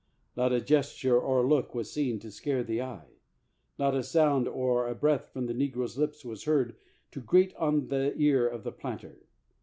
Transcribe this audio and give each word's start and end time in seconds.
Not 0.35 0.51
a 0.51 0.59
gesture 0.59 1.19
or 1.19 1.43
a 1.43 1.47
look 1.47 1.75
was 1.75 1.91
seen 1.91 2.17
to 2.21 2.31
scare 2.31 2.63
the 2.63 2.81
eye; 2.81 3.11
not 3.77 3.93
a 3.93 4.01
sound 4.01 4.47
or 4.47 4.87
a 4.87 4.95
breath 4.95 5.29
from 5.31 5.45
the 5.45 5.53
negro's 5.53 5.95
lips 5.95 6.25
was 6.25 6.45
heard 6.45 6.75
to 7.11 7.21
grate 7.21 7.53
on 7.55 7.85
the 7.89 8.11
ear 8.17 8.47
of 8.47 8.63
the 8.63 8.71
planter. 8.71 9.19